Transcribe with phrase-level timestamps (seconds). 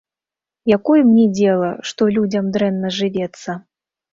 [0.77, 3.51] Якое мне дзела, што людзям дрэнна жывецца!